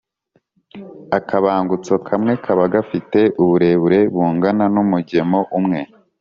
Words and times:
akabangutso 1.17 1.93
kamwe 2.07 2.33
kaba 2.43 2.63
gafite 2.73 3.19
uburebure 3.41 3.99
bungana 4.13 4.65
n’umugemo 4.73 5.39
umwe 5.59 5.79